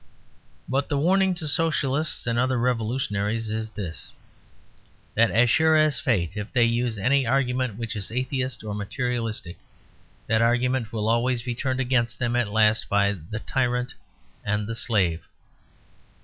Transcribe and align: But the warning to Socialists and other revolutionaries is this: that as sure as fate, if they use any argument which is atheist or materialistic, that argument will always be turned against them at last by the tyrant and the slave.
But 0.67 0.89
the 0.89 0.97
warning 0.97 1.35
to 1.35 1.47
Socialists 1.47 2.25
and 2.25 2.39
other 2.39 2.57
revolutionaries 2.57 3.51
is 3.51 3.69
this: 3.69 4.11
that 5.13 5.29
as 5.29 5.47
sure 5.47 5.75
as 5.75 5.99
fate, 5.99 6.31
if 6.35 6.51
they 6.51 6.63
use 6.63 6.97
any 6.97 7.27
argument 7.27 7.77
which 7.77 7.95
is 7.95 8.11
atheist 8.11 8.63
or 8.63 8.73
materialistic, 8.73 9.59
that 10.25 10.41
argument 10.41 10.91
will 10.91 11.07
always 11.07 11.43
be 11.43 11.53
turned 11.53 11.79
against 11.79 12.17
them 12.17 12.35
at 12.35 12.51
last 12.51 12.89
by 12.89 13.11
the 13.13 13.41
tyrant 13.41 13.93
and 14.43 14.65
the 14.65 14.73
slave. 14.73 15.27